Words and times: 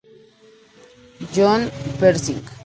John 1.31 1.69
J. 1.69 1.97
Pershing. 1.99 2.43